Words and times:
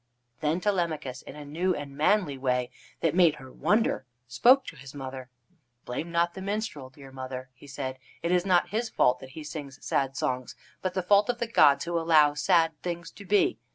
Then 0.39 0.59
Telemachus, 0.59 1.21
in 1.21 1.35
a 1.35 1.45
new 1.45 1.75
and 1.75 1.95
manly 1.95 2.35
way 2.35 2.71
that 3.01 3.13
made 3.13 3.35
her 3.35 3.51
wonder, 3.51 4.07
spoke 4.27 4.65
to 4.65 4.75
his 4.75 4.95
mother: 4.95 5.29
"Blame 5.85 6.11
not 6.11 6.33
the 6.33 6.41
minstrel, 6.41 6.89
dear 6.89 7.11
mother," 7.11 7.51
he 7.53 7.67
said. 7.67 7.99
"It 8.23 8.31
is 8.31 8.43
not 8.43 8.69
his 8.69 8.89
fault 8.89 9.19
that 9.19 9.33
he 9.37 9.43
sings 9.43 9.77
sad 9.85 10.17
songs, 10.17 10.55
but 10.81 10.95
the 10.95 11.03
fault 11.03 11.29
of 11.29 11.37
the 11.37 11.45
gods 11.45 11.85
who 11.85 11.99
allow 11.99 12.33
sad 12.33 12.71
things 12.81 13.11
to 13.11 13.25
be. 13.25 13.59